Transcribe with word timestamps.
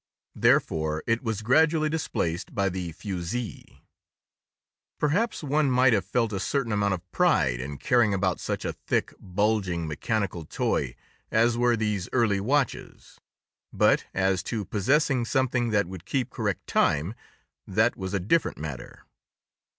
Therefore 0.33 1.03
it 1.05 1.21
was 1.21 1.43
gradually 1.43 1.87
displaced 1.87 2.55
by 2.55 2.69
the 2.69 2.91
fusee. 2.93 3.83
Perhaps 4.97 5.43
one 5.43 5.69
might 5.69 5.93
have 5.93 6.03
felt 6.05 6.33
a 6.33 6.39
certain 6.39 6.71
amount 6.71 6.95
of 6.95 7.11
pride 7.11 7.59
in 7.59 7.77
carrying 7.77 8.11
about 8.11 8.39
such 8.39 8.65
a 8.65 8.73
thick, 8.73 9.13
bulging 9.19 9.87
mechanical 9.87 10.43
toy, 10.43 10.95
as 11.29 11.55
were 11.55 11.77
these 11.77 12.09
early 12.13 12.39
watches, 12.39 13.19
but, 13.71 14.05
as 14.11 14.41
to 14.41 14.65
possessing 14.65 15.23
something 15.23 15.69
that 15.69 15.85
would 15.85 16.05
keep 16.05 16.31
correct 16.31 16.65
time—that 16.65 17.95
was 17.95 18.15
a 18.15 18.19
different 18.19 18.57
matter. 18.57 19.03